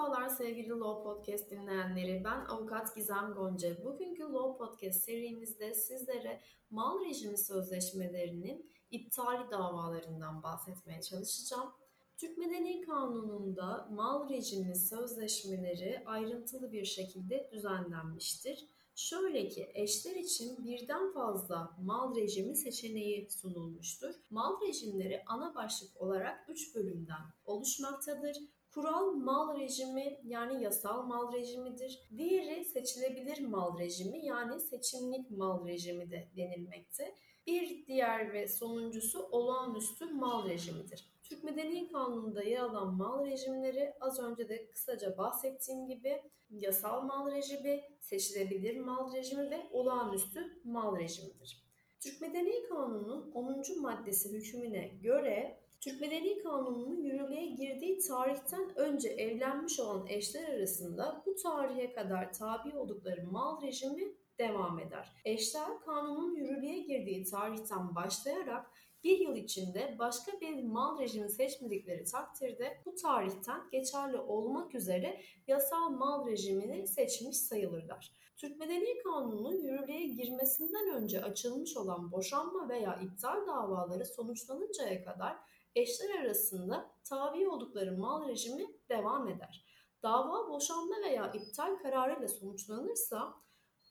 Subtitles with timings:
[0.00, 2.24] Merhabalar sevgili Law Podcast dinleyenleri.
[2.24, 3.84] Ben avukat Gizem Gonca.
[3.84, 11.70] Bugünkü Law Podcast serimizde sizlere mal rejimi sözleşmelerinin iptali davalarından bahsetmeye çalışacağım.
[12.16, 18.68] Türk Medeni Kanunu'nda mal rejimi sözleşmeleri ayrıntılı bir şekilde düzenlenmiştir.
[18.94, 24.14] Şöyle ki eşler için birden fazla mal rejimi seçeneği sunulmuştur.
[24.30, 28.36] Mal rejimleri ana başlık olarak 3 bölümden oluşmaktadır.
[28.74, 32.08] Kural mal rejimi yani yasal mal rejimidir.
[32.16, 37.14] Diğeri seçilebilir mal rejimi yani seçimlik mal rejimi de denilmekte.
[37.46, 41.10] Bir diğer ve sonuncusu olağanüstü mal rejimidir.
[41.22, 47.32] Türk Medeni Kanunu'nda yer alan mal rejimleri az önce de kısaca bahsettiğim gibi yasal mal
[47.32, 51.64] rejimi, seçilebilir mal rejimi ve olağanüstü mal rejimidir.
[52.00, 53.80] Türk Medeni Kanunu'nun 10.
[53.80, 61.34] maddesi hükmüne göre Türk Medeni Kanunu'nun yürürlüğe girdiği tarihten önce evlenmiş olan eşler arasında bu
[61.34, 65.12] tarihe kadar tabi oldukları mal rejimi devam eder.
[65.24, 68.70] Eşler kanunun yürürlüğe girdiği tarihten başlayarak
[69.04, 75.90] bir yıl içinde başka bir mal rejimi seçmedikleri takdirde bu tarihten geçerli olmak üzere yasal
[75.90, 78.12] mal rejimini seçmiş sayılırlar.
[78.36, 85.36] Türk Medeni Kanunu'nun yürürlüğe girmesinden önce açılmış olan boşanma veya iptal davaları sonuçlanıncaya kadar
[85.74, 89.64] eşler arasında tabi oldukları mal rejimi devam eder.
[90.02, 93.34] Dava boşanma veya iptal kararıyla sonuçlanırsa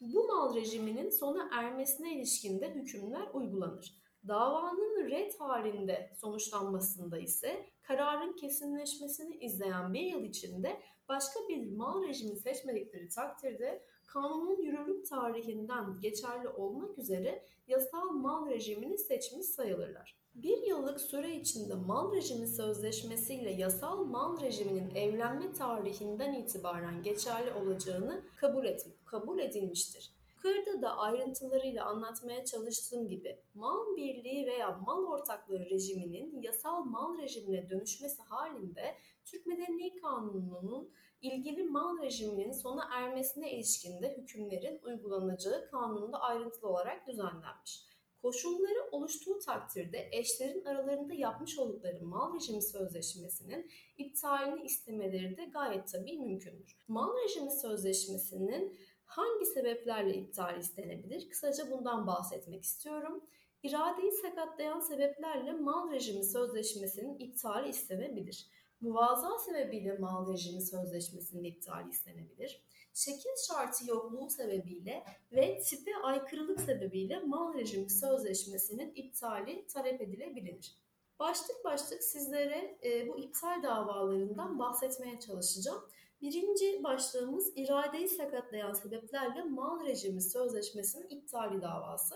[0.00, 3.96] bu mal rejiminin sona ermesine ilişkin de hükümler uygulanır.
[4.28, 12.36] Davanın red halinde sonuçlanmasında ise kararın kesinleşmesini izleyen bir yıl içinde başka bir mal rejimi
[12.36, 20.25] seçmedikleri takdirde kanunun yürürlük tarihinden geçerli olmak üzere yasal mal rejimini seçmiş sayılırlar.
[20.42, 28.22] Bir yıllık süre içinde mal rejimi sözleşmesiyle yasal mal rejiminin evlenme tarihinden itibaren geçerli olacağını
[28.36, 30.12] kabul, et, kabul edilmiştir.
[30.36, 37.70] Yukarıda da ayrıntılarıyla anlatmaya çalıştığım gibi mal birliği veya mal ortaklığı rejiminin yasal mal rejimine
[37.70, 38.94] dönüşmesi halinde
[39.24, 40.90] Türk Medeni Kanunu'nun
[41.20, 47.95] ilgili mal rejiminin sona ermesine ilişkinde hükümlerin uygulanacağı kanunda ayrıntılı olarak düzenlenmiş.
[48.26, 56.18] Koşulları oluştuğu takdirde eşlerin aralarında yapmış oldukları mal rejimi sözleşmesinin iptalini istemeleri de gayet tabii
[56.18, 56.78] mümkündür.
[56.88, 61.28] Mal rejimi sözleşmesinin hangi sebeplerle iptal istenebilir?
[61.28, 63.24] Kısaca bundan bahsetmek istiyorum.
[63.62, 68.46] İradeyi sakatlayan sebeplerle mal rejimi sözleşmesinin iptali istenebilir.
[68.80, 72.62] Muvaza sebebiyle mal rejimi sözleşmesinin iptali istenebilir.
[72.96, 80.76] Şekil şartı yokluğu sebebiyle ve tipe aykırılık sebebiyle mal rejimi sözleşmesinin iptali talep edilebilir.
[81.18, 85.82] Başlık başlık sizlere e, bu iptal davalarından bahsetmeye çalışacağım.
[86.20, 92.14] Birinci başlığımız iradeyi sakatlayan sebeplerle mal rejimi sözleşmesinin iptali davası.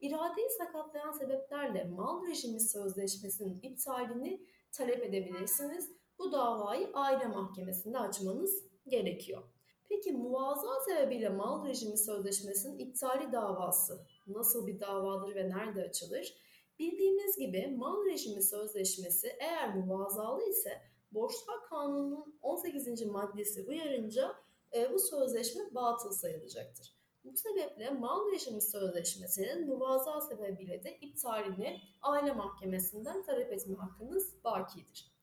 [0.00, 5.92] İradeyi sakatlayan sebeplerle mal rejimi sözleşmesinin iptalini talep edebilirsiniz.
[6.18, 9.55] Bu davayı aile mahkemesinde açmanız gerekiyor.
[9.88, 16.34] Peki muvaza sebebiyle mal rejimi sözleşmesinin iptali davası nasıl bir davadır ve nerede açılır?
[16.78, 20.82] Bildiğiniz gibi mal rejimi sözleşmesi eğer muvazalı ise
[21.12, 23.06] Borçlar Kanunu'nun 18.
[23.06, 24.36] maddesi uyarınca
[24.74, 26.96] e, bu sözleşme batıl sayılacaktır.
[27.24, 35.15] Bu sebeple mal rejimi sözleşmesinin muvaza sebebiyle de iptalini aile mahkemesinden talep etme hakkınız bakidir.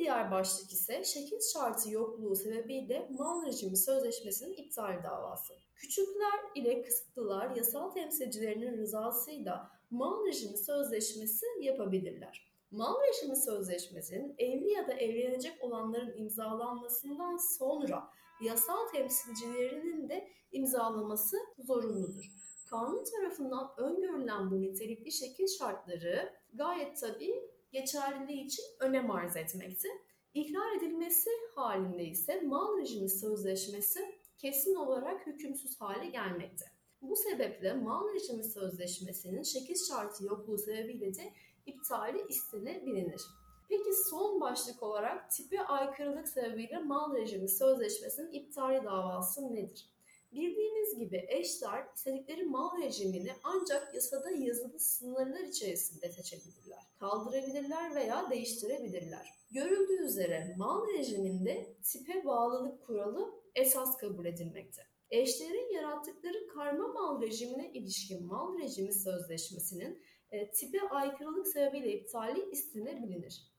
[0.00, 5.54] Diğer başlık ise şekil şartı yokluğu sebebiyle mal rejimi sözleşmesinin iptal davası.
[5.76, 12.52] Küçükler ile kısıtlılar yasal temsilcilerinin rızasıyla mal rejimi sözleşmesi yapabilirler.
[12.70, 18.08] Mal rejimi sözleşmesinin evli ya da evlenecek olanların imzalanmasından sonra
[18.40, 22.30] yasal temsilcilerinin de imzalaması zorunludur.
[22.70, 29.88] Kanun tarafından öngörülen bu nitelikli şekil şartları gayet tabii geçerliliği için önem arz etmekte.
[30.34, 36.64] İhlal edilmesi halinde ise mal rejimi sözleşmesi kesin olarak hükümsüz hale gelmekte.
[37.02, 41.32] Bu sebeple mal rejimi sözleşmesinin şekil şartı yokluğu sebebiyle de
[41.66, 43.22] iptali istenebilir.
[43.68, 49.90] Peki son başlık olarak tipi aykırılık sebebiyle mal rejimi sözleşmesinin iptali davası nedir?
[50.32, 59.40] Bildiğiniz gibi eşler istedikleri mal rejimini ancak yasada yazılı sınırlar içerisinde seçebilirler, kaldırabilirler veya değiştirebilirler.
[59.50, 64.82] Görüldüğü üzere mal rejiminde tipe bağlılık kuralı esas kabul edilmekte.
[65.10, 73.50] Eşlerin yarattıkları karma mal rejimine ilişkin mal rejimi sözleşmesinin e, tipe aykırılık sebebiyle iptali istenebilir.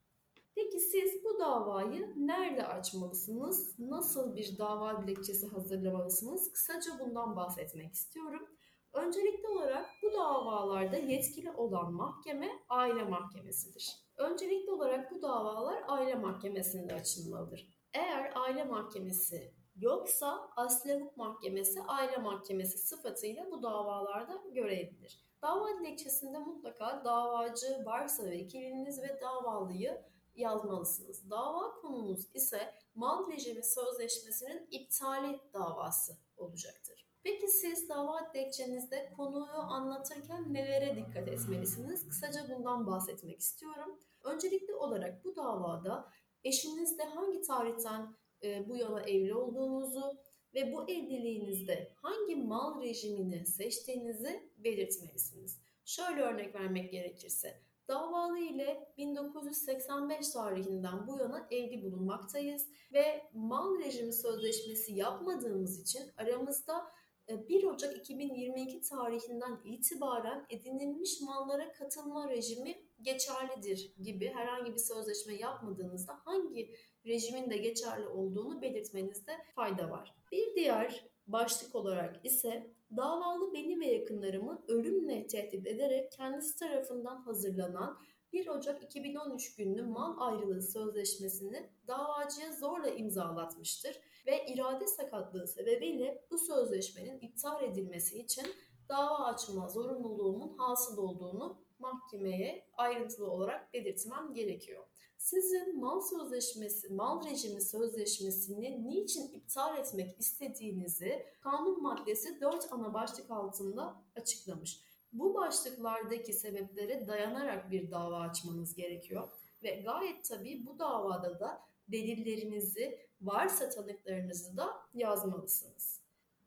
[0.55, 3.79] Peki siz bu davayı nerede açmalısınız?
[3.79, 6.51] Nasıl bir dava dilekçesi hazırlamalısınız?
[6.51, 8.47] Kısaca bundan bahsetmek istiyorum.
[8.93, 13.95] Öncelikli olarak bu davalarda yetkili olan mahkeme aile mahkemesidir.
[14.17, 17.67] Öncelikli olarak bu davalar aile mahkemesinde açılmalıdır.
[17.93, 25.19] Eğer aile mahkemesi yoksa asli hukuk mahkemesi aile mahkemesi sıfatıyla bu davalarda görebilir.
[25.41, 30.01] Dava dilekçesinde mutlaka davacı varsa vekiliniz ve davalıyı
[30.35, 31.29] yazmalısınız.
[31.29, 37.11] Dava konumuz ise mal rejimi sözleşmesinin iptali davası olacaktır.
[37.23, 42.07] Peki siz dava dilekçenizde konuyu anlatırken nelere dikkat etmelisiniz?
[42.07, 43.99] Kısaca bundan bahsetmek istiyorum.
[44.23, 46.09] Öncelikli olarak bu davada
[46.43, 50.17] eşinizle hangi tarihten e, bu yana evli olduğunuzu
[50.53, 55.59] ve bu evliliğinizde hangi mal rejimini seçtiğinizi belirtmelisiniz.
[55.85, 64.13] Şöyle örnek vermek gerekirse Davalı ile 1985 tarihinden bu yana evli bulunmaktayız ve mal rejimi
[64.13, 66.91] sözleşmesi yapmadığımız için aramızda
[67.29, 75.33] 1 e, Ocak 2022 tarihinden itibaren edinilmiş mallara katılma rejimi geçerlidir gibi herhangi bir sözleşme
[75.33, 80.15] yapmadığınızda hangi rejimin de geçerli olduğunu belirtmenizde fayda var.
[80.31, 87.97] Bir diğer başlık olarak ise davalı beni ve yakınlarımı ölümle tehdit ederek kendisi tarafından hazırlanan
[88.33, 96.37] 1 Ocak 2013 günlü mal ayrılığı sözleşmesini davacıya zorla imzalatmıştır ve irade sakatlığı sebebiyle bu
[96.37, 98.45] sözleşmenin iptal edilmesi için
[98.89, 104.83] dava açma zorunluluğumun hasıl olduğunu mahkemeye ayrıntılı olarak belirtmem gerekiyor.
[105.21, 113.31] Sizin mal sözleşmesi, mal rejimi sözleşmesini niçin iptal etmek istediğinizi kanun maddesi 4 ana başlık
[113.31, 114.81] altında açıklamış.
[115.13, 119.27] Bu başlıklardaki sebeplere dayanarak bir dava açmanız gerekiyor
[119.63, 126.01] ve gayet tabii bu davada da delillerinizi, varsa tanıklarınızı da yazmalısınız.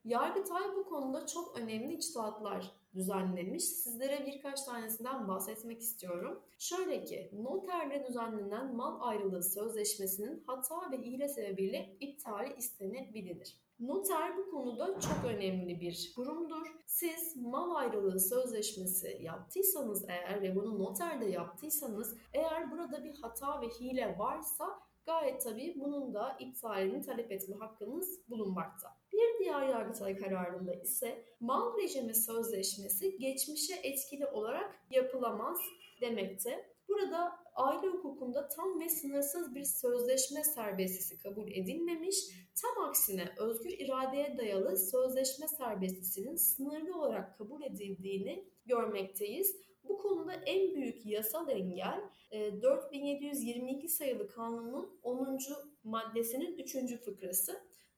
[0.04, 3.64] Yargıtay bu konuda çok önemli içtihatlar düzenlemiş.
[3.64, 6.42] Sizlere birkaç tanesinden bahsetmek istiyorum.
[6.58, 13.64] Şöyle ki, noterle düzenlenen mal ayrılığı sözleşmesinin hata ve hile sebebiyle iptali istenebilir.
[13.80, 16.66] Noter bu konuda çok önemli bir kurumdur.
[16.86, 23.68] Siz mal ayrılığı sözleşmesi yaptıysanız eğer ve bunu noterde yaptıysanız eğer burada bir hata ve
[23.68, 28.88] hile varsa gayet tabii bunun da iptalini talep etme hakkınız bulunmakta.
[29.12, 35.58] Bir diğer Yargıtay kararında ise mal rejimi sözleşmesi geçmişe etkili olarak yapılamaz
[36.00, 36.74] demekte.
[36.88, 42.16] Burada aile hukukunda tam ve sınırsız bir sözleşme serbestisi kabul edilmemiş,
[42.62, 49.56] tam aksine özgür iradeye dayalı sözleşme serbestisinin sınırlı olarak kabul edildiğini görmekteyiz.
[49.88, 52.00] Bu konuda en büyük yasal engel
[52.32, 55.38] 4722 e, sayılı kanunun 10.
[55.84, 57.04] maddesinin 3.
[57.04, 57.52] fıkrası.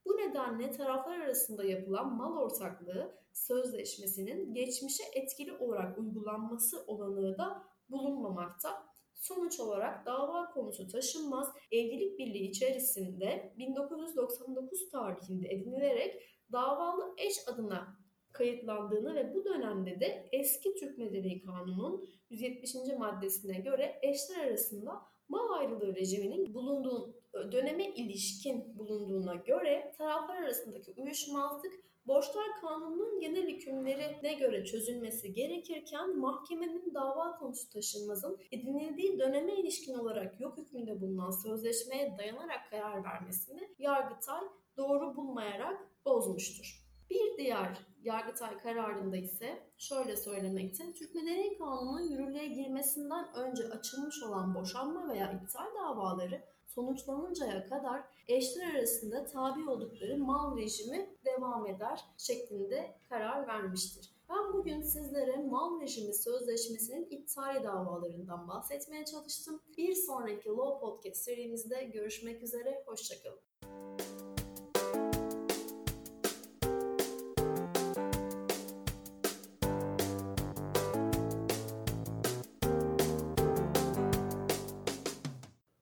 [0.06, 8.87] Bu nedenle taraflar arasında yapılan mal ortaklığı sözleşmesinin geçmişe etkili olarak uygulanması olanağı da bulunmamakta.
[9.15, 16.23] Sonuç olarak dava konusu taşınmaz evlilik birliği içerisinde 1999 tarihinde edinilerek
[16.53, 18.06] davalı eş adına
[18.37, 22.75] kayıtlandığını ve bu dönemde de eski Türk Medeni Kanunu'nun 170.
[22.99, 27.14] maddesine göre eşler arasında mal ayrılığı rejiminin bulunduğu
[27.52, 31.73] döneme ilişkin bulunduğuna göre taraflar arasındaki uyuşmazlık
[32.07, 40.40] Borçlar Kanunu'nun genel hükümlerine göre çözülmesi gerekirken mahkemenin dava konusu taşınmazın edinildiği döneme ilişkin olarak
[40.40, 44.40] yok hükmünde bulunan sözleşmeye dayanarak karar vermesini Yargıtay
[44.76, 46.87] doğru bulmayarak bozmuştur.
[47.11, 50.92] Bir diğer Yargıtay kararında ise şöyle söylemekte.
[50.92, 58.75] Türk Medeni Kanunu'nun yürürlüğe girmesinden önce açılmış olan boşanma veya iptal davaları sonuçlanıncaya kadar eşler
[58.75, 64.10] arasında tabi oldukları mal rejimi devam eder şeklinde karar vermiştir.
[64.30, 69.60] Ben bugün sizlere mal rejimi sözleşmesinin iptali davalarından bahsetmeye çalıştım.
[69.78, 73.40] Bir sonraki Law Podcast serimizde görüşmek üzere, hoşçakalın.